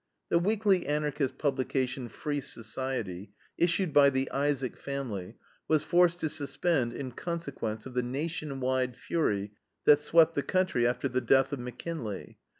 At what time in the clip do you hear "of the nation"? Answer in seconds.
7.85-8.59